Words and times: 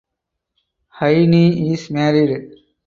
Haynie 0.97 1.71
is 1.73 1.91
married. 1.91 2.55